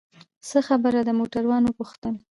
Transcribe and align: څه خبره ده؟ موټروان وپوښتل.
څه 0.47 0.59
خبره 0.67 1.01
ده؟ 1.07 1.13
موټروان 1.19 1.63
وپوښتل. 1.65 2.15